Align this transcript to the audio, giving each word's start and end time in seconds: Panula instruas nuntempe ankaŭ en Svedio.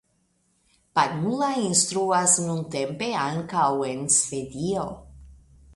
Panula 0.99 1.49
instruas 1.65 2.33
nuntempe 2.47 3.11
ankaŭ 3.27 3.69
en 3.91 4.05
Svedio. 4.19 4.93